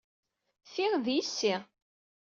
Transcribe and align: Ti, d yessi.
Ti, 0.71 0.85
d 1.03 1.05
yessi. 1.15 1.55